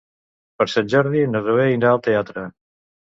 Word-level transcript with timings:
Per 0.61 0.65
Sant 0.75 0.89
Jordi 0.95 1.21
na 1.35 1.41
Zoè 1.49 1.67
irà 1.77 1.93
al 1.93 2.03
teatre. 2.09 2.47